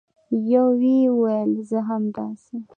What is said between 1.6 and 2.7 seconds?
زه همداسې